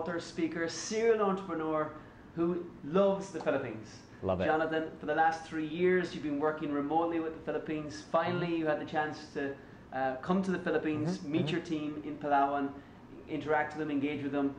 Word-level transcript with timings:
author, 0.00 0.18
speaker, 0.18 0.68
serial 0.68 1.22
entrepreneur 1.22 1.92
who 2.34 2.64
loves 2.84 3.30
the 3.30 3.40
Philippines. 3.40 3.88
Love 4.22 4.40
it. 4.40 4.46
Jonathan, 4.46 4.84
for 4.98 5.06
the 5.06 5.14
last 5.14 5.44
three 5.44 5.66
years, 5.66 6.14
you've 6.14 6.22
been 6.24 6.40
working 6.40 6.72
remotely 6.72 7.20
with 7.20 7.34
the 7.34 7.44
Philippines. 7.44 8.02
Finally, 8.10 8.56
you 8.56 8.66
had 8.66 8.80
the 8.80 8.84
chance 8.84 9.18
to 9.34 9.54
uh, 9.92 10.16
come 10.22 10.42
to 10.42 10.50
the 10.52 10.58
Philippines, 10.58 11.18
Mhm, 11.18 11.24
meet 11.30 11.46
mhm. 11.46 11.52
your 11.52 11.60
team 11.60 12.02
in 12.06 12.16
Palawan, 12.16 12.68
interact 13.28 13.76
with 13.76 13.80
them, 13.80 13.90
engage 13.90 14.22
with 14.22 14.32
them. 14.32 14.54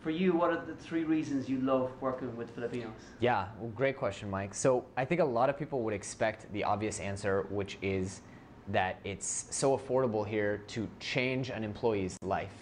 For 0.00 0.10
you, 0.10 0.32
what 0.34 0.50
are 0.50 0.62
the 0.72 0.76
three 0.86 1.04
reasons 1.04 1.48
you 1.48 1.58
love 1.60 1.90
working 2.00 2.36
with 2.36 2.50
Filipinos? 2.50 3.00
Yeah, 3.20 3.46
well, 3.58 3.70
great 3.70 3.96
question, 3.96 4.28
Mike. 4.30 4.52
So 4.54 4.84
I 4.96 5.04
think 5.06 5.20
a 5.22 5.24
lot 5.38 5.48
of 5.48 5.56
people 5.58 5.80
would 5.84 5.94
expect 5.94 6.52
the 6.52 6.62
obvious 6.62 7.00
answer, 7.00 7.46
which 7.50 7.78
is 7.80 8.20
that 8.68 9.00
it's 9.04 9.46
so 9.50 9.76
affordable 9.76 10.26
here 10.26 10.58
to 10.74 10.86
change 11.00 11.48
an 11.50 11.64
employee's 11.64 12.16
life. 12.22 12.56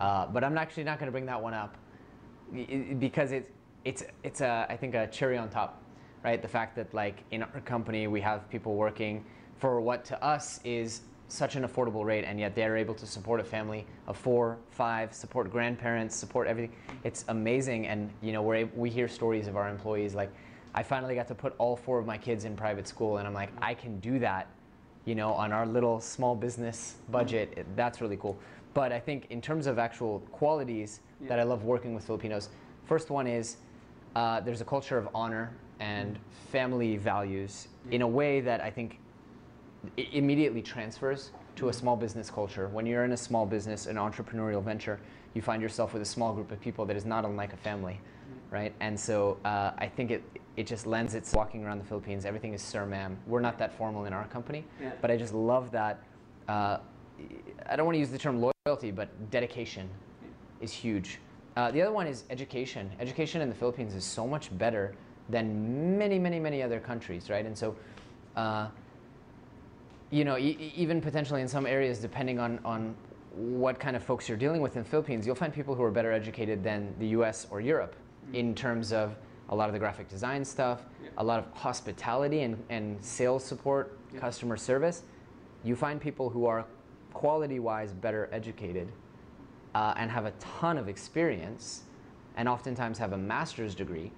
Uh, 0.00 0.26
but 0.26 0.42
I'm 0.44 0.58
actually 0.58 0.84
not 0.84 0.98
going 0.98 1.06
to 1.06 1.12
bring 1.12 1.26
that 1.26 1.40
one 1.40 1.54
up 1.54 1.76
because 2.98 3.32
it's 3.32 3.50
it's 3.84 4.02
it's 4.22 4.40
a 4.40 4.66
I 4.68 4.76
think 4.76 4.94
a 4.94 5.06
cherry 5.08 5.36
on 5.36 5.48
top, 5.48 5.82
right? 6.24 6.40
The 6.40 6.48
fact 6.48 6.76
that 6.76 6.92
like 6.94 7.22
in 7.30 7.42
our 7.42 7.60
company 7.60 8.06
we 8.06 8.20
have 8.20 8.48
people 8.50 8.74
working 8.74 9.24
for 9.56 9.80
what 9.80 10.04
to 10.06 10.22
us 10.22 10.60
is 10.64 11.02
such 11.28 11.56
an 11.56 11.64
affordable 11.66 12.04
rate, 12.04 12.24
and 12.24 12.38
yet 12.38 12.54
they're 12.54 12.76
able 12.76 12.94
to 12.94 13.06
support 13.06 13.40
a 13.40 13.44
family 13.44 13.86
of 14.06 14.16
four, 14.16 14.58
five, 14.70 15.14
support 15.14 15.50
grandparents, 15.50 16.14
support 16.14 16.46
everything. 16.46 16.74
It's 17.02 17.24
amazing, 17.28 17.86
and 17.86 18.10
you 18.20 18.32
know 18.32 18.42
we're 18.42 18.66
we 18.74 18.90
hear 18.90 19.08
stories 19.08 19.46
of 19.46 19.56
our 19.56 19.68
employees 19.68 20.14
like. 20.14 20.30
I 20.76 20.82
finally 20.82 21.14
got 21.14 21.28
to 21.28 21.36
put 21.36 21.54
all 21.58 21.76
four 21.76 22.00
of 22.00 22.06
my 22.06 22.18
kids 22.18 22.44
in 22.44 22.56
private 22.56 22.88
school, 22.88 23.18
and 23.18 23.28
I'm 23.28 23.32
like, 23.32 23.50
I 23.62 23.74
can 23.74 24.00
do 24.00 24.18
that 24.18 24.48
you 25.04 25.14
know, 25.14 25.32
on 25.32 25.52
our 25.52 25.66
little 25.66 26.00
small 26.00 26.34
business 26.34 26.96
budget. 27.10 27.66
That's 27.76 28.00
really 28.00 28.16
cool. 28.16 28.38
But 28.74 28.92
I 28.92 28.98
think 29.00 29.26
in 29.30 29.40
terms 29.40 29.66
of 29.66 29.78
actual 29.78 30.20
qualities 30.32 31.00
that 31.28 31.38
I 31.38 31.44
love 31.44 31.64
working 31.64 31.94
with 31.94 32.04
Filipinos, 32.04 32.48
first 32.84 33.08
one 33.08 33.26
is 33.26 33.56
uh, 34.16 34.40
there's 34.40 34.60
a 34.60 34.64
culture 34.64 34.98
of 34.98 35.08
honor 35.14 35.52
and 35.80 36.18
family 36.52 36.96
values 36.96 37.68
in 37.90 38.02
a 38.02 38.06
way 38.08 38.40
that 38.40 38.60
I 38.60 38.70
think 38.70 38.98
immediately 39.96 40.62
transfers 40.62 41.30
to 41.56 41.68
a 41.68 41.72
small 41.72 41.96
business 41.96 42.30
culture. 42.30 42.68
When 42.68 42.84
you're 42.86 43.04
in 43.04 43.12
a 43.12 43.16
small 43.16 43.46
business, 43.46 43.86
an 43.86 43.96
entrepreneurial 43.96 44.62
venture, 44.62 44.98
you 45.34 45.42
find 45.42 45.62
yourself 45.62 45.92
with 45.92 46.02
a 46.02 46.06
small 46.06 46.32
group 46.32 46.50
of 46.52 46.60
people 46.60 46.84
that 46.86 46.96
is 46.96 47.04
not 47.04 47.24
unlike 47.24 47.52
a 47.52 47.56
family, 47.56 48.00
right? 48.50 48.72
And 48.80 48.98
so 48.98 49.38
uh, 49.44 49.72
I 49.78 49.86
think 49.88 50.10
it 50.10 50.22
it 50.56 50.68
just 50.68 50.86
lends 50.86 51.14
itself 51.14 51.46
walking 51.46 51.64
around 51.64 51.78
the 51.78 51.84
Philippines. 51.84 52.24
Everything 52.24 52.54
is 52.54 52.62
sir, 52.62 52.86
ma'am. 52.86 53.18
We're 53.26 53.40
not 53.40 53.58
that 53.58 53.76
formal 53.76 54.04
in 54.04 54.12
our 54.12 54.24
company, 54.28 54.64
Yeah. 54.80 54.92
but 55.00 55.10
I 55.10 55.16
just 55.16 55.34
love 55.34 55.72
that. 55.72 56.00
Uh, 56.48 56.78
I 57.68 57.74
don't 57.76 57.86
want 57.86 57.96
to 57.96 58.00
use 58.00 58.10
the 58.10 58.18
term 58.18 58.40
loyalty, 58.40 58.53
but 58.64 59.30
dedication 59.30 59.86
is 60.62 60.72
huge. 60.72 61.18
Uh, 61.54 61.70
the 61.70 61.82
other 61.82 61.92
one 61.92 62.06
is 62.06 62.24
education. 62.30 62.90
Education 62.98 63.42
in 63.42 63.50
the 63.50 63.54
Philippines 63.54 63.94
is 63.94 64.04
so 64.06 64.26
much 64.26 64.56
better 64.56 64.94
than 65.28 65.98
many, 65.98 66.18
many, 66.18 66.40
many 66.40 66.62
other 66.62 66.80
countries, 66.80 67.28
right? 67.28 67.44
And 67.44 67.54
so, 67.58 67.76
uh, 68.36 68.68
you 70.10 70.24
know, 70.24 70.38
e- 70.38 70.72
even 70.74 71.02
potentially 71.02 71.42
in 71.42 71.48
some 71.48 71.66
areas, 71.66 71.98
depending 71.98 72.38
on, 72.38 72.58
on 72.64 72.94
what 73.34 73.78
kind 73.78 73.96
of 73.96 74.02
folks 74.02 74.30
you're 74.30 74.38
dealing 74.38 74.62
with 74.62 74.76
in 74.76 74.82
the 74.82 74.88
Philippines, 74.88 75.26
you'll 75.26 75.34
find 75.36 75.52
people 75.52 75.74
who 75.74 75.82
are 75.82 75.90
better 75.90 76.10
educated 76.10 76.64
than 76.64 76.94
the 76.98 77.08
US 77.08 77.46
or 77.50 77.60
Europe 77.60 77.94
in 78.32 78.54
terms 78.54 78.94
of 78.94 79.14
a 79.50 79.54
lot 79.54 79.68
of 79.68 79.74
the 79.74 79.78
graphic 79.78 80.08
design 80.08 80.42
stuff, 80.42 80.80
Yeah. 81.02 81.10
a 81.18 81.22
lot 81.24 81.38
of 81.38 81.52
hospitality 81.52 82.40
and, 82.40 82.56
and 82.70 82.96
sales 83.04 83.44
support, 83.44 83.98
Yeah. 84.14 84.20
customer 84.20 84.56
service. 84.56 85.02
You 85.64 85.76
find 85.76 86.00
people 86.00 86.30
who 86.30 86.46
are 86.46 86.64
quality 87.14 87.58
wise 87.58 87.92
better 87.92 88.28
educated 88.32 88.92
uh, 89.74 89.94
and 89.96 90.10
have 90.10 90.26
a 90.26 90.32
ton 90.32 90.76
of 90.76 90.88
experience 90.88 91.84
and 92.36 92.48
oftentimes 92.48 92.98
have 92.98 93.12
a 93.12 93.18
master's 93.18 93.74
degree. 93.74 94.10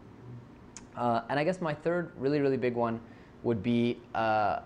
Uh, 0.97 1.20
and 1.28 1.39
I 1.39 1.44
guess 1.44 1.61
my 1.61 1.74
third 1.74 2.11
really, 2.19 2.41
really 2.41 2.56
big 2.56 2.74
one 2.74 3.00
would 3.42 3.62
be 3.62 4.00
uh, 4.14 4.61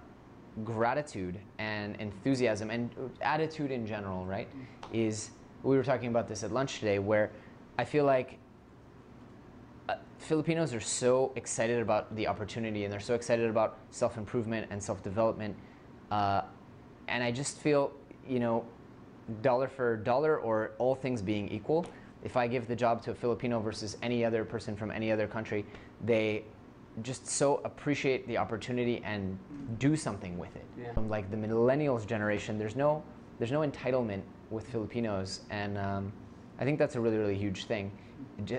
gratitude 0.64 1.39
and 1.58 1.96
enthusiasm 1.96 2.70
and 2.70 2.91
attitude 3.20 3.70
in 3.70 3.86
general, 3.86 4.24
right? 4.24 4.48
Is 4.92 5.30
we 5.62 5.77
were 5.77 5.83
talking 5.83 6.08
about 6.08 6.29
this 6.29 6.42
at 6.42 6.52
lunch 6.52 6.79
today 6.79 6.98
where 6.98 7.30
I 7.79 7.85
feel 7.85 8.05
like 8.05 8.39
uh, 9.89 9.97
Filipinos 10.18 10.73
are 10.73 10.80
so 10.80 11.33
excited 11.35 11.80
about 11.80 12.14
the 12.14 12.27
opportunity 12.27 12.85
and 12.85 12.92
they're 12.92 13.01
so 13.01 13.14
excited 13.14 13.51
about 13.51 13.79
self 13.91 14.17
improvement 14.17 14.68
and 14.70 14.83
self 14.83 15.02
development. 15.02 15.57
Uh, 16.11 16.42
and 17.08 17.24
I 17.24 17.33
just 17.33 17.58
feel, 17.58 17.92
you 18.29 18.39
know, 18.41 18.64
dollar 19.42 19.69
for 19.69 19.97
dollar 19.97 20.39
or 20.39 20.73
all 20.79 20.95
things 20.95 21.23
being 21.23 21.48
equal, 21.48 21.86
if 22.25 22.36
I 22.36 22.47
give 22.47 22.67
the 22.69 22.77
job 22.77 23.03
to 23.05 23.13
a 23.13 23.14
Filipino 23.14 23.61
versus 23.61 23.97
any 24.03 24.25
other 24.25 24.45
person 24.45 24.77
from 24.77 24.91
any 24.91 25.11
other 25.11 25.27
country, 25.27 25.64
they 26.05 26.45
just 27.03 27.27
so 27.27 27.61
appreciate 27.64 28.27
the 28.27 28.36
opportunity 28.36 29.01
and 29.05 29.39
do 29.79 29.97
something 29.97 30.36
with 30.39 30.55
it. 30.57 30.64
Yeah. 30.79 30.92
From 30.92 31.09
like 31.09 31.30
the 31.30 31.36
millennials 31.36 32.07
generation, 32.07 32.59
there's 32.59 32.77
no 32.77 33.03
there's 33.39 33.53
no 33.53 33.61
entitlement 33.61 34.20
with 34.51 34.69
Filipinos, 34.69 35.41
and 35.48 35.79
um, 35.79 36.13
I 36.59 36.64
think 36.64 36.79
that's 36.79 36.97
a 36.97 37.01
really 37.01 37.17
really 37.17 37.36
huge 37.36 37.64
thing. 37.64 37.91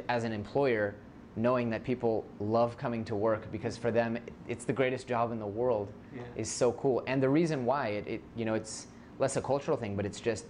As 0.10 0.24
an 0.24 0.32
employer, 0.32 0.96
knowing 1.36 1.70
that 1.70 1.84
people 1.84 2.26
love 2.40 2.78
coming 2.78 3.06
to 3.06 3.16
work 3.16 3.52
because 3.52 3.78
for 3.78 3.92
them 3.92 4.18
it's 4.48 4.66
the 4.66 4.74
greatest 4.74 5.08
job 5.08 5.32
in 5.32 5.40
the 5.40 5.46
world 5.46 5.92
Yeah. 6.16 6.22
is 6.36 6.50
so 6.50 6.72
cool. 6.74 7.04
And 7.08 7.22
the 7.22 7.30
reason 7.30 7.66
why 7.66 7.90
it, 7.90 8.08
it 8.08 8.22
you 8.36 8.46
know 8.46 8.54
it's 8.56 8.88
less 9.20 9.38
a 9.38 9.42
cultural 9.42 9.78
thing, 9.78 9.96
but 9.96 10.06
it's 10.06 10.20
just 10.20 10.46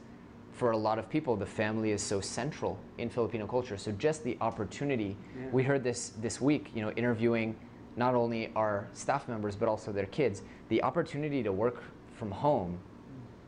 for 0.54 0.72
a 0.72 0.78
lot 0.78 1.00
of 1.00 1.10
people 1.10 1.36
the 1.36 1.46
family 1.46 1.92
is 1.92 2.02
so 2.02 2.22
central 2.22 2.78
in 2.98 3.10
Filipino 3.10 3.48
culture. 3.48 3.78
So 3.78 3.92
just 3.94 4.24
the 4.24 4.38
opportunity. 4.42 5.16
Yeah. 5.40 5.50
We 5.52 5.64
heard 5.64 5.84
this 5.84 6.10
this 6.22 6.42
week, 6.42 6.72
you 6.76 6.82
know, 6.82 6.92
interviewing 6.92 7.56
not 7.96 8.16
only 8.16 8.52
our 8.56 8.88
staff 8.94 9.28
members 9.28 9.56
but 9.56 9.68
also 9.68 9.92
their 9.92 10.06
kids. 10.08 10.44
The 10.70 10.84
opportunity 10.84 11.44
to 11.44 11.52
work 11.52 11.84
from 12.14 12.32
home 12.32 12.78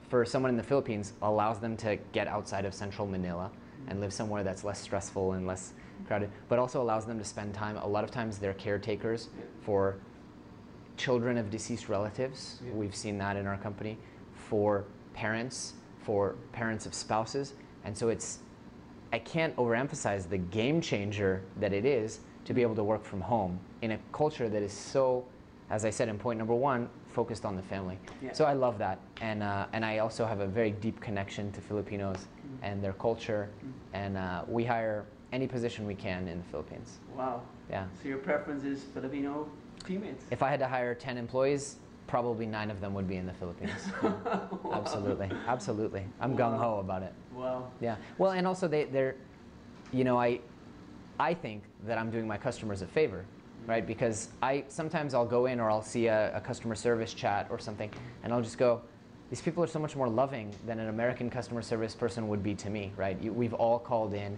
for 0.09 0.25
someone 0.25 0.49
in 0.49 0.57
the 0.57 0.63
Philippines 0.63 1.13
allows 1.21 1.59
them 1.59 1.77
to 1.77 1.97
get 2.11 2.27
outside 2.27 2.65
of 2.65 2.73
central 2.73 3.07
Manila 3.07 3.51
and 3.87 3.99
live 3.99 4.13
somewhere 4.13 4.43
that's 4.43 4.63
less 4.63 4.79
stressful 4.79 5.33
and 5.33 5.45
less 5.45 5.73
crowded, 6.07 6.29
but 6.49 6.59
also 6.59 6.81
allows 6.81 7.05
them 7.05 7.17
to 7.17 7.25
spend 7.25 7.53
time. 7.53 7.77
A 7.77 7.87
lot 7.87 8.03
of 8.03 8.11
times 8.11 8.37
they're 8.37 8.53
caretakers 8.53 9.29
for 9.61 9.97
children 10.97 11.37
of 11.37 11.49
deceased 11.49 11.89
relatives. 11.89 12.59
Yeah. 12.65 12.73
We've 12.73 12.95
seen 12.95 13.17
that 13.19 13.37
in 13.37 13.47
our 13.47 13.57
company 13.57 13.97
for 14.35 14.85
parents, 15.13 15.73
for 16.01 16.35
parents 16.51 16.85
of 16.85 16.93
spouses. 16.93 17.53
And 17.85 17.97
so 17.97 18.09
it's, 18.09 18.39
I 19.11 19.19
can't 19.19 19.55
overemphasize 19.57 20.29
the 20.29 20.37
game 20.37 20.81
changer 20.81 21.41
that 21.59 21.73
it 21.73 21.85
is 21.85 22.19
to 22.45 22.53
be 22.53 22.61
able 22.61 22.75
to 22.75 22.83
work 22.83 23.03
from 23.03 23.21
home 23.21 23.59
in 23.81 23.91
a 23.91 23.99
culture 24.11 24.49
that 24.49 24.61
is 24.61 24.73
so, 24.73 25.25
as 25.69 25.85
I 25.85 25.89
said 25.89 26.09
in 26.09 26.17
point 26.17 26.37
number 26.37 26.53
one, 26.55 26.89
focused 27.09 27.45
on 27.45 27.55
the 27.55 27.61
family. 27.61 27.97
Yeah. 28.21 28.33
So 28.33 28.45
I 28.45 28.53
love 28.53 28.77
that. 28.79 28.99
And, 29.21 29.43
uh, 29.43 29.67
and 29.71 29.85
I 29.85 29.99
also 29.99 30.25
have 30.25 30.39
a 30.39 30.47
very 30.47 30.71
deep 30.71 30.99
connection 30.99 31.51
to 31.53 31.61
Filipinos 31.61 32.17
Mm-hmm. 32.43 32.65
and 32.65 32.83
their 32.83 32.93
culture. 32.93 33.49
And 33.93 34.17
uh, 34.17 34.43
we 34.47 34.65
hire 34.65 35.05
any 35.31 35.47
position 35.47 35.87
we 35.87 35.95
can 35.95 36.27
in 36.27 36.39
the 36.39 36.43
Philippines. 36.43 36.99
Wow. 37.15 37.41
Yeah. 37.69 37.85
So 38.01 38.09
your 38.09 38.17
preference 38.17 38.63
is 38.65 38.83
Filipino 38.93 39.47
teammates? 39.85 40.25
If 40.29 40.43
I 40.43 40.49
had 40.49 40.59
to 40.59 40.67
hire 40.67 40.93
10 40.93 41.17
employees, 41.17 41.77
probably 42.07 42.45
nine 42.45 42.69
of 42.69 42.81
them 42.81 42.93
would 42.93 43.07
be 43.07 43.15
in 43.15 43.25
the 43.25 43.33
Philippines. 43.33 43.71
Absolutely. 44.71 45.29
Absolutely. 45.47 46.03
I'm 46.19 46.37
gung 46.37 46.57
ho 46.57 46.79
about 46.79 47.03
it. 47.03 47.13
Wow. 47.33 47.71
Yeah. 47.81 47.95
Well, 48.17 48.31
and 48.31 48.45
also 48.45 48.67
they, 48.67 48.85
they're, 48.85 49.15
you 49.91 50.03
know, 50.03 50.19
I, 50.19 50.39
I 51.19 51.33
think 51.33 51.63
that 51.85 51.97
I'm 51.97 52.09
doing 52.09 52.27
my 52.27 52.37
customers 52.37 52.81
a 52.81 52.87
favor, 52.87 53.25
right? 53.65 53.85
Because 53.85 54.29
I 54.41 54.63
sometimes 54.67 55.13
I'll 55.13 55.25
go 55.25 55.45
in 55.45 55.59
or 55.59 55.69
I'll 55.69 55.81
see 55.81 56.07
a, 56.07 56.35
a 56.35 56.41
customer 56.41 56.75
service 56.75 57.13
chat 57.13 57.47
or 57.49 57.59
something, 57.59 57.89
and 58.23 58.33
I'll 58.33 58.41
just 58.41 58.57
go, 58.57 58.81
these 59.29 59.41
people 59.41 59.63
are 59.63 59.67
so 59.67 59.79
much 59.79 59.95
more 59.95 60.09
loving 60.09 60.53
than 60.65 60.79
an 60.79 60.89
American 60.89 61.29
customer 61.29 61.61
service 61.61 61.95
person 61.95 62.27
would 62.27 62.43
be 62.43 62.53
to 62.55 62.69
me, 62.69 62.91
right? 62.97 63.19
You, 63.21 63.33
we've 63.33 63.53
all 63.53 63.79
called 63.79 64.13
in, 64.13 64.37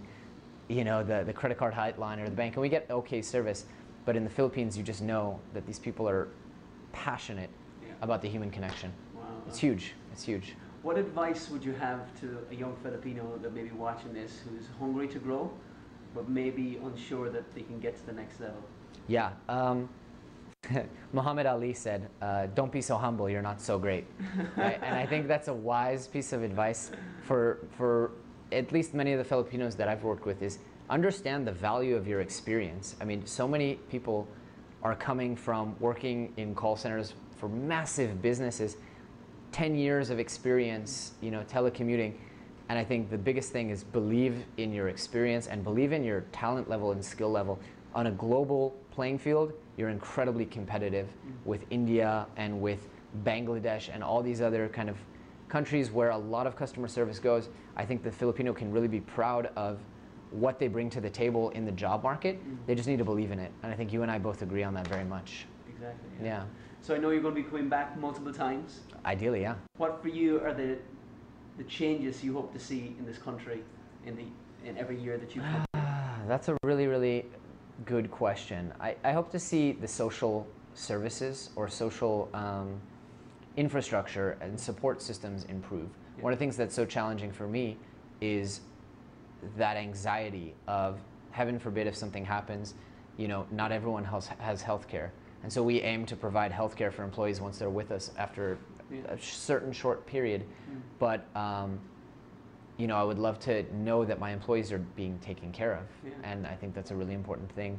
you 0.68 0.84
know, 0.84 1.02
the, 1.02 1.24
the 1.24 1.32
credit 1.32 1.58
card 1.58 1.74
hotline 1.74 2.18
or 2.18 2.24
the 2.24 2.36
bank, 2.36 2.54
and 2.54 2.62
we 2.62 2.68
get 2.68 2.86
okay 2.90 3.20
service. 3.20 3.66
But 4.04 4.16
in 4.16 4.24
the 4.24 4.30
Philippines, 4.30 4.78
you 4.78 4.84
just 4.84 5.02
know 5.02 5.40
that 5.52 5.66
these 5.66 5.78
people 5.78 6.08
are 6.08 6.28
passionate 7.04 7.50
Yeah. 7.82 8.06
about 8.06 8.20
the 8.22 8.28
human 8.28 8.50
connection. 8.50 8.90
Wow. 9.14 9.22
It's 9.48 9.58
huge. 9.58 9.94
It's 10.12 10.24
huge. 10.24 10.54
What 10.82 10.96
advice 10.98 11.50
would 11.50 11.64
you 11.64 11.74
have 11.74 12.00
to 12.20 12.26
a 12.50 12.54
young 12.54 12.74
Filipino 12.82 13.24
that 13.42 13.52
may 13.52 13.62
be 13.62 13.74
watching 13.86 14.12
this 14.12 14.32
who's 14.44 14.66
hungry 14.78 15.08
to 15.08 15.18
grow, 15.18 15.50
but 16.14 16.28
maybe 16.28 16.78
unsure 16.88 17.28
that 17.30 17.44
they 17.54 17.62
can 17.62 17.78
get 17.80 17.96
to 18.00 18.06
the 18.06 18.12
next 18.12 18.40
level? 18.40 18.62
Yeah. 19.08 19.30
Um, 19.48 19.88
Muhammad 21.12 21.46
Ali 21.46 21.72
said, 21.74 22.08
uh, 22.22 22.46
"Don't 22.54 22.72
be 22.72 22.80
so 22.80 22.96
humble. 22.96 23.28
You're 23.30 23.48
not 23.50 23.60
so 23.60 23.78
great." 23.78 24.04
Right? 24.56 24.78
And 24.82 24.94
I 24.96 25.06
think 25.06 25.28
that's 25.28 25.48
a 25.48 25.54
wise 25.54 26.08
piece 26.08 26.32
of 26.32 26.42
advice 26.42 26.90
for 27.22 27.58
for 27.76 28.10
at 28.52 28.72
least 28.72 28.94
many 28.94 29.12
of 29.12 29.18
the 29.18 29.24
Filipinos 29.34 29.74
that 29.76 29.88
I've 29.88 30.04
worked 30.04 30.26
with 30.26 30.42
is 30.42 30.58
understand 30.88 31.46
the 31.46 31.52
value 31.52 31.96
of 31.96 32.06
your 32.06 32.20
experience. 32.20 32.96
I 33.00 33.04
mean, 33.04 33.26
so 33.26 33.46
many 33.48 33.74
people 33.90 34.26
are 34.86 34.94
coming 34.94 35.34
from 35.34 35.74
working 35.80 36.32
in 36.36 36.54
call 36.54 36.76
centers 36.76 37.14
for 37.36 37.48
massive 37.48 38.22
businesses, 38.22 38.76
10 39.50 39.74
years 39.74 40.10
of 40.10 40.20
experience, 40.20 41.12
you 41.20 41.32
know, 41.32 41.42
telecommuting, 41.50 42.12
And 42.68 42.78
I 42.78 42.84
think 42.84 43.10
the 43.10 43.18
biggest 43.18 43.50
thing 43.52 43.70
is 43.70 43.82
believe 43.82 44.44
in 44.58 44.72
your 44.72 44.88
experience 44.88 45.48
and 45.48 45.64
believe 45.64 45.92
in 45.92 46.04
your 46.04 46.20
talent 46.30 46.68
level 46.68 46.92
and 46.92 47.04
skill 47.04 47.30
level. 47.30 47.58
On 47.94 48.06
a 48.06 48.12
global 48.12 48.76
playing 48.92 49.18
field, 49.18 49.52
you're 49.76 49.88
incredibly 49.88 50.46
competitive 50.46 51.06
mm. 51.06 51.32
with 51.44 51.64
India 51.70 52.26
and 52.36 52.60
with 52.60 52.88
Bangladesh 53.24 53.90
and 53.92 54.04
all 54.04 54.22
these 54.22 54.40
other 54.40 54.68
kind 54.68 54.88
of 54.88 54.96
countries 55.48 55.90
where 55.90 56.10
a 56.10 56.18
lot 56.18 56.46
of 56.46 56.54
customer 56.54 56.88
service 56.88 57.18
goes. 57.18 57.48
I 57.76 57.84
think 57.84 58.02
the 58.04 58.12
Filipino 58.12 58.52
can 58.52 58.70
really 58.70 58.88
be 58.88 59.00
proud 59.00 59.50
of 59.56 59.78
what 60.30 60.58
they 60.58 60.68
bring 60.68 60.90
to 60.90 61.00
the 61.00 61.10
table 61.10 61.50
in 61.50 61.64
the 61.64 61.72
job 61.72 62.02
market. 62.02 62.38
They 62.66 62.74
just 62.74 62.88
need 62.88 62.98
to 62.98 63.04
believe 63.04 63.30
in 63.30 63.38
it. 63.38 63.52
And 63.62 63.72
I 63.72 63.76
think 63.76 63.92
you 63.92 64.02
and 64.02 64.10
I 64.10 64.18
both 64.18 64.42
agree 64.42 64.62
on 64.62 64.74
that 64.74 64.86
very 64.88 65.04
much. 65.04 65.46
Exactly. 65.68 66.08
Yeah. 66.22 66.44
So 66.82 66.94
I 66.94 66.98
know 66.98 67.10
you're 67.10 67.22
going 67.22 67.34
to 67.34 67.42
be 67.42 67.48
coming 67.48 67.68
back 67.68 67.98
multiple 67.98 68.32
times. 68.32 68.80
Ideally, 69.04 69.42
yeah. 69.42 69.56
What 69.76 70.00
for 70.02 70.08
you 70.08 70.40
are 70.40 70.54
the 70.54 70.78
the 71.58 71.64
changes 71.64 72.22
you 72.22 72.34
hope 72.34 72.52
to 72.52 72.58
see 72.58 72.94
in 72.98 73.06
this 73.06 73.18
country 73.18 73.62
in 74.04 74.14
the 74.14 74.68
in 74.68 74.76
every 74.76 75.00
year 75.00 75.16
that 75.18 75.34
you 75.34 75.42
come? 75.42 75.64
That's 76.28 76.48
a 76.48 76.56
really, 76.64 76.86
really 76.86 77.26
good 77.84 78.10
question. 78.10 78.72
I, 78.80 78.96
I 79.04 79.12
hope 79.12 79.30
to 79.32 79.38
see 79.38 79.72
the 79.72 79.88
social 79.88 80.46
services 80.74 81.50
or 81.56 81.68
social 81.68 82.28
um, 82.34 82.80
infrastructure 83.56 84.36
and 84.40 84.58
support 84.58 85.00
systems 85.00 85.44
improve. 85.44 85.88
Yeah. 86.16 86.24
One 86.24 86.32
of 86.32 86.38
the 86.38 86.42
things 86.42 86.56
that's 86.56 86.74
so 86.74 86.84
challenging 86.84 87.32
for 87.32 87.46
me 87.46 87.78
is 88.20 88.60
that 89.56 89.76
anxiety 89.76 90.54
of 90.66 91.00
heaven 91.30 91.58
forbid 91.58 91.86
if 91.86 91.94
something 91.96 92.24
happens, 92.24 92.74
you 93.16 93.28
know, 93.28 93.46
not 93.50 93.72
everyone 93.72 94.04
has, 94.04 94.26
has 94.38 94.62
health 94.62 94.88
care. 94.88 95.12
And 95.42 95.52
so 95.52 95.62
we 95.62 95.80
aim 95.82 96.06
to 96.06 96.16
provide 96.16 96.50
health 96.50 96.76
care 96.76 96.90
for 96.90 97.04
employees 97.04 97.40
once 97.40 97.58
they're 97.58 97.70
with 97.70 97.90
us 97.92 98.10
after 98.18 98.58
Yeah. 98.90 99.00
a 99.08 99.18
certain 99.18 99.72
short 99.72 100.06
period. 100.06 100.42
Mm. 100.42 100.80
But, 100.98 101.24
um, 101.34 101.78
you 102.76 102.86
know, 102.86 102.96
I 102.96 103.02
would 103.02 103.18
love 103.18 103.38
to 103.40 103.64
know 103.74 104.04
that 104.04 104.18
my 104.20 104.30
employees 104.30 104.70
are 104.72 104.78
being 104.78 105.18
taken 105.18 105.50
care 105.52 105.74
of. 105.74 105.86
Yeah. 106.04 106.12
And 106.22 106.46
I 106.46 106.54
think 106.54 106.74
that's 106.74 106.90
a 106.90 106.94
really 106.94 107.14
important 107.14 107.50
thing. 107.52 107.78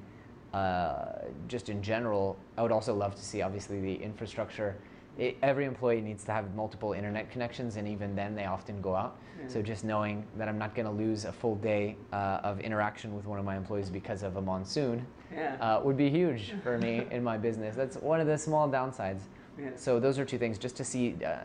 Uh, 0.53 1.19
just 1.47 1.69
in 1.69 1.81
general, 1.81 2.37
I 2.57 2.61
would 2.63 2.71
also 2.71 2.93
love 2.93 3.15
to 3.15 3.21
see, 3.23 3.41
obviously, 3.41 3.79
the 3.79 3.95
infrastructure. 3.95 4.75
It, 5.17 5.37
every 5.41 5.65
employee 5.65 6.01
needs 6.01 6.23
to 6.25 6.31
have 6.31 6.53
multiple 6.53 6.93
internet 6.93 7.31
connections, 7.31 7.75
and 7.77 7.87
even 7.87 8.15
then, 8.15 8.35
they 8.35 8.45
often 8.45 8.81
go 8.81 8.95
out. 8.95 9.17
Yeah. 9.41 9.47
So 9.47 9.61
just 9.63 9.83
knowing 9.83 10.25
that 10.37 10.47
I'm 10.47 10.59
not 10.59 10.75
going 10.75 10.85
to 10.85 10.91
lose 10.91 11.25
a 11.25 11.31
full 11.31 11.55
day 11.55 11.95
uh, 12.13 12.39
of 12.43 12.59
interaction 12.59 13.15
with 13.15 13.25
one 13.25 13.39
of 13.39 13.45
my 13.45 13.57
employees 13.57 13.89
because 13.89 14.21
of 14.21 14.37
a 14.37 14.41
monsoon 14.41 15.05
Yeah. 15.33 15.55
uh, 15.59 15.81
would 15.83 15.97
be 15.97 16.09
huge 16.09 16.53
for 16.63 16.77
me 16.77 17.07
in 17.09 17.23
my 17.23 17.37
business. 17.37 17.75
That's 17.75 17.97
one 17.97 18.19
of 18.19 18.27
the 18.27 18.37
small 18.37 18.69
downsides. 18.69 19.21
yeah. 19.59 19.71
So 19.75 19.99
those 19.99 20.19
are 20.19 20.25
two 20.25 20.37
things. 20.37 20.59
Just 20.59 20.75
to 20.77 20.83
see, 20.83 21.15
uh, 21.25 21.37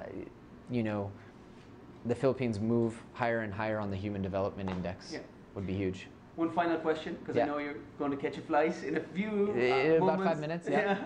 you 0.71 0.83
know, 0.83 1.11
the 2.05 2.15
Philippines 2.15 2.61
move 2.61 3.01
higher 3.15 3.41
and 3.41 3.55
higher 3.55 3.79
on 3.79 3.91
the 3.91 3.97
Human 3.97 4.21
Development 4.23 4.69
Index 4.69 5.17
would 5.55 5.67
be 5.67 5.75
huge. 5.75 6.09
One 6.37 6.51
final 6.51 6.77
question, 6.79 7.17
because 7.21 7.37
I 7.41 7.45
know 7.47 7.59
you're 7.59 7.77
going 7.99 8.11
to 8.11 8.17
catch 8.17 8.37
a 8.39 8.43
flight 8.43 8.75
in 8.85 8.97
a 8.97 9.01
few 9.01 9.55
Eh, 9.57 9.93
uh, 9.93 9.97
about 9.97 10.01
moments. 10.19 10.25
five 10.25 10.41
minutes, 10.41 10.69
yeah. 10.71 10.97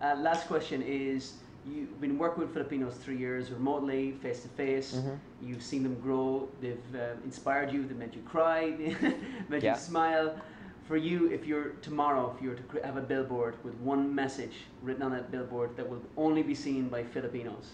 Uh, 0.00 0.14
last 0.16 0.46
question 0.46 0.80
is: 0.82 1.34
You've 1.66 2.00
been 2.00 2.18
working 2.18 2.42
with 2.42 2.52
Filipinos 2.54 2.94
three 2.94 3.18
years 3.18 3.50
remotely, 3.50 4.12
face 4.22 4.40
to 4.42 4.48
face. 4.48 4.98
You've 5.42 5.62
seen 5.62 5.82
them 5.82 5.94
grow. 6.00 6.48
They've 6.60 6.78
uh, 6.94 7.14
inspired 7.24 7.70
you. 7.72 7.86
They 7.86 7.94
made 7.94 8.14
you 8.14 8.22
cry. 8.22 8.70
Made 9.48 9.62
Yeah. 9.62 9.74
you 9.74 9.80
smile. 9.80 10.40
For 10.88 10.96
you, 10.96 11.30
if 11.30 11.46
you're 11.46 11.70
tomorrow, 11.82 12.34
if 12.34 12.42
you 12.42 12.48
were 12.50 12.56
to 12.56 12.86
have 12.86 12.96
a 12.96 13.00
billboard 13.02 13.54
with 13.62 13.74
one 13.74 14.12
message 14.12 14.54
written 14.82 15.02
on 15.02 15.12
that 15.12 15.30
billboard 15.30 15.76
that 15.76 15.88
will 15.88 16.02
only 16.16 16.42
be 16.42 16.54
seen 16.54 16.88
by 16.88 17.04
Filipinos, 17.04 17.72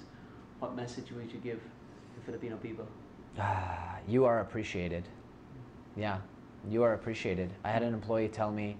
what 0.58 0.74
message 0.76 1.12
would 1.12 1.32
you 1.32 1.38
give 1.38 1.60
the 2.16 2.20
Filipino 2.26 2.56
people? 2.56 2.86
Ah, 3.38 3.96
you 4.08 4.24
are 4.24 4.40
appreciated. 4.40 5.04
Yeah, 5.96 6.18
you 6.68 6.82
are 6.82 6.92
appreciated. 6.94 7.50
I 7.64 7.70
had 7.70 7.82
an 7.82 7.94
employee 7.94 8.28
tell 8.28 8.50
me 8.50 8.76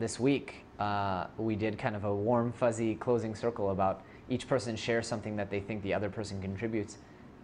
this 0.00 0.18
week 0.18 0.64
uh, 0.80 1.26
we 1.38 1.54
did 1.54 1.78
kind 1.78 1.94
of 1.94 2.04
a 2.04 2.12
warm, 2.14 2.50
fuzzy 2.52 2.96
closing 2.96 3.34
circle 3.36 3.70
about 3.70 4.02
each 4.28 4.48
person 4.48 4.76
shares 4.76 5.06
something 5.06 5.36
that 5.36 5.50
they 5.50 5.60
think 5.60 5.82
the 5.82 5.94
other 5.94 6.08
person 6.10 6.40
contributes. 6.40 6.98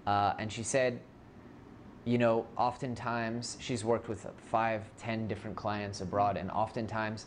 Uh, 0.06 0.34
and 0.38 0.50
she 0.50 0.62
said, 0.62 1.00
you 2.04 2.16
know, 2.18 2.46
oftentimes 2.56 3.58
she's 3.60 3.84
worked 3.84 4.08
with 4.08 4.26
five, 4.50 4.82
ten 4.98 5.28
different 5.28 5.56
clients 5.56 6.00
abroad, 6.00 6.36
and 6.36 6.50
oftentimes 6.50 7.26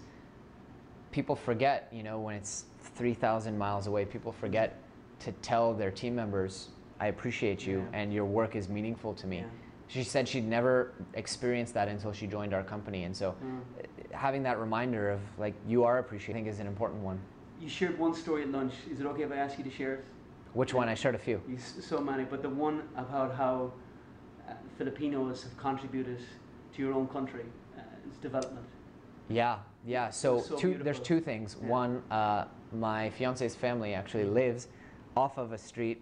people 1.11 1.35
forget, 1.35 1.87
you 1.91 2.01
know, 2.03 2.19
when 2.19 2.35
it's 2.35 2.65
3,000 2.95 3.55
miles 3.57 3.85
away, 3.87 4.03
people 4.05 4.31
forget 4.31 4.79
to 5.19 5.31
tell 5.43 5.73
their 5.73 5.91
team 5.91 6.15
members, 6.15 6.69
I 6.99 7.07
appreciate 7.07 7.65
you 7.67 7.79
Yeah. 7.79 7.99
and 7.99 8.13
your 8.13 8.25
work 8.25 8.55
is 8.55 8.67
meaningful 8.67 9.13
to 9.15 9.27
me. 9.27 9.37
Yeah. 9.37 9.45
She 9.87 10.03
said 10.03 10.27
she'd 10.27 10.47
never 10.47 10.91
experienced 11.13 11.75
that 11.75 11.87
until 11.87 12.11
she 12.13 12.25
joined 12.25 12.53
our 12.53 12.63
company. 12.63 13.03
And 13.03 13.15
so 13.15 13.35
Mm. 13.43 13.61
having 14.11 14.43
that 14.43 14.59
reminder 14.59 15.11
of 15.11 15.19
like, 15.37 15.53
you 15.67 15.83
are 15.83 15.99
appreciated, 15.99 16.33
I 16.33 16.43
think 16.43 16.47
is 16.53 16.59
an 16.59 16.67
important 16.67 17.03
one. 17.03 17.19
You 17.63 17.69
shared 17.69 17.97
one 17.97 18.13
story 18.13 18.41
at 18.41 18.51
lunch. 18.51 18.73
Is 18.91 18.99
it 18.99 19.05
okay 19.05 19.23
if 19.23 19.31
I 19.31 19.37
ask 19.37 19.57
you 19.57 19.63
to 19.63 19.71
share 19.71 19.93
it? 19.93 20.05
Which 20.51 20.73
one? 20.73 20.89
I 20.89 20.95
shared 20.95 21.15
a 21.15 21.17
few. 21.17 21.41
You 21.47 21.57
so 21.57 22.01
many, 22.01 22.25
but 22.25 22.41
the 22.41 22.49
one 22.49 22.83
about 22.97 23.33
how 23.35 23.71
uh, 24.49 24.53
Filipinos 24.77 25.43
have 25.43 25.55
contributed 25.57 26.19
to 26.75 26.81
your 26.81 26.93
own 26.93 27.07
country, 27.07 27.45
uh, 27.77 27.81
its 28.05 28.17
development. 28.17 28.65
Yeah, 29.29 29.59
yeah. 29.87 30.09
So, 30.09 30.41
so 30.41 30.57
two, 30.57 30.77
there's 30.77 30.99
two 30.99 31.21
things. 31.21 31.55
Yeah. 31.61 31.69
One, 31.69 32.03
uh, 32.11 32.45
my 32.73 33.09
fiance's 33.11 33.55
family 33.55 33.93
actually 33.93 34.25
lives 34.25 34.67
off 35.15 35.37
of 35.37 35.53
a 35.53 35.57
street 35.57 36.01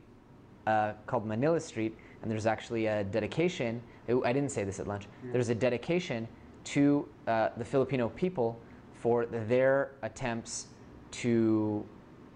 uh, 0.66 0.94
called 1.06 1.28
Manila 1.28 1.60
Street, 1.60 1.96
and 2.24 2.32
there's 2.32 2.48
actually 2.48 2.88
a 2.88 3.04
dedication. 3.04 3.84
I 4.10 4.34
didn't 4.34 4.50
say 4.50 4.64
this 4.64 4.80
at 4.80 4.88
lunch. 4.88 5.06
Yeah. 5.24 5.34
There's 5.34 5.50
a 5.50 5.56
dedication 5.56 6.28
to 6.64 7.08
uh, 7.28 7.50
the 7.56 7.66
Filipino 7.66 8.10
people 8.10 8.60
for 8.96 9.28
their 9.28 9.92
attempts 10.02 10.66
to, 11.12 11.86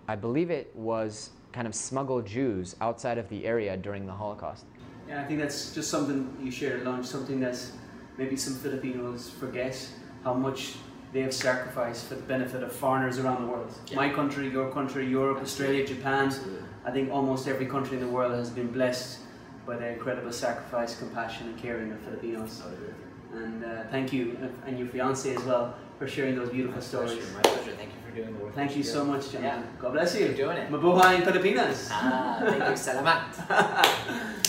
I 0.07 0.15
believe 0.15 0.49
it 0.49 0.75
was 0.75 1.31
kind 1.51 1.67
of 1.67 1.75
smuggle 1.75 2.21
Jews 2.21 2.75
outside 2.81 3.17
of 3.17 3.29
the 3.29 3.45
area 3.45 3.77
during 3.77 4.05
the 4.05 4.13
Holocaust. 4.13 4.65
Yeah, 5.07 5.21
I 5.21 5.25
think 5.25 5.39
that's 5.39 5.73
just 5.73 5.89
something 5.89 6.35
you 6.41 6.51
shared 6.51 6.79
at 6.81 6.85
lunch, 6.85 7.05
something 7.05 7.39
that's 7.39 7.73
maybe 8.17 8.35
some 8.35 8.55
Filipinos 8.55 9.29
forget 9.29 9.87
how 10.23 10.33
much 10.33 10.75
they 11.13 11.21
have 11.21 11.33
sacrificed 11.33 12.07
for 12.07 12.15
the 12.15 12.21
benefit 12.23 12.63
of 12.63 12.71
foreigners 12.71 13.19
around 13.19 13.45
the 13.45 13.47
world. 13.47 13.73
Yeah. 13.87 13.95
My 13.95 14.09
country, 14.09 14.49
your 14.49 14.71
country, 14.71 15.07
Europe, 15.07 15.41
Australia, 15.41 15.85
Japan. 15.85 16.25
Absolutely. 16.25 16.59
I 16.83 16.91
think 16.91 17.11
almost 17.11 17.47
every 17.47 17.67
country 17.67 17.97
in 17.97 18.03
the 18.03 18.09
world 18.09 18.33
has 18.33 18.49
been 18.49 18.71
blessed 18.71 19.19
by 19.65 19.77
the 19.77 19.87
incredible 19.93 20.31
sacrifice, 20.31 20.97
compassion, 20.99 21.47
and 21.47 21.57
caring 21.57 21.91
of 21.91 21.99
Filipinos. 22.01 22.61
I 23.35 23.41
would 23.41 23.47
agree 23.47 23.59
with 23.59 23.61
you. 23.61 23.69
And 23.69 23.79
uh, 23.79 23.91
thank 23.91 24.13
you, 24.13 24.37
uh, 24.41 24.67
and 24.67 24.79
your 24.79 24.87
fiance 24.87 25.35
as 25.35 25.43
well, 25.43 25.75
for 25.99 26.07
sharing 26.07 26.35
those 26.35 26.49
beautiful 26.49 26.77
My 26.77 26.83
stories. 26.83 27.11
pleasure. 27.13 27.33
My 27.35 27.41
pleasure. 27.41 27.71
Thank 27.77 27.89
you 27.89 27.99
for 28.09 28.15
doing 28.15 28.33
the 28.37 28.43
work. 28.43 28.55
Thank 28.55 28.75
you 28.77 28.83
so 28.83 29.03
much, 29.05 29.31
Jonathan. 29.31 29.61
Yeah. 29.63 29.81
God 29.81 29.93
bless 29.93 30.15
you. 30.19 30.27
Keep 30.27 30.37
doing 30.37 30.57
it. 30.57 30.71
Mabuhay 30.71 31.15
in 31.15 31.21
Pilipinas. 31.23 31.89
Ah, 31.91 32.37
thank 32.39 32.63
you. 32.63 32.75
Salamat. 32.87 34.35